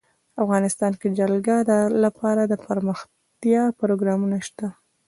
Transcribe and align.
افغانستان 0.43 0.91
کې 0.99 1.07
د 1.09 1.13
جلګه 1.19 1.55
لپاره 2.03 2.41
دپرمختیا 2.53 3.63
پروګرامونه 3.79 4.37
شته. 4.47 4.67